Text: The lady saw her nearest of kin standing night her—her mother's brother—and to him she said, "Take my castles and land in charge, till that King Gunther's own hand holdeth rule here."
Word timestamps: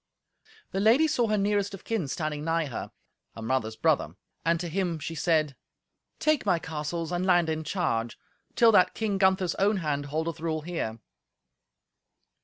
The 0.71 0.79
lady 0.79 1.07
saw 1.07 1.27
her 1.27 1.37
nearest 1.37 1.75
of 1.75 1.83
kin 1.83 2.07
standing 2.07 2.43
night 2.43 2.69
her—her 2.69 3.41
mother's 3.43 3.75
brother—and 3.75 4.59
to 4.59 4.67
him 4.67 4.97
she 4.97 5.13
said, 5.13 5.55
"Take 6.17 6.43
my 6.43 6.57
castles 6.57 7.11
and 7.11 7.23
land 7.23 7.49
in 7.49 7.63
charge, 7.63 8.17
till 8.55 8.71
that 8.71 8.95
King 8.95 9.19
Gunther's 9.19 9.53
own 9.59 9.77
hand 9.77 10.07
holdeth 10.07 10.39
rule 10.39 10.61
here." 10.61 10.97